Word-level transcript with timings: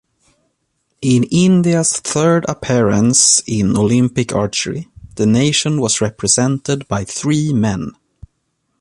In 1.03 1.25
India's 1.25 1.93
third 1.99 2.43
appearance 2.49 3.43
in 3.45 3.77
Olympic 3.77 4.33
archery, 4.33 4.87
the 5.15 5.27
nation 5.27 5.79
was 5.79 6.01
represented 6.01 6.87
by 6.87 7.03
three 7.03 7.53
men. 7.53 7.91